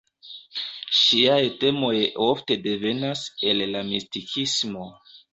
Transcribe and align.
Ŝiaj 0.99 1.41
temoj 1.63 1.91
ofte 2.27 2.57
devenas 2.63 3.21
el 3.51 3.61
la 3.75 3.83
mistikismo. 3.91 4.87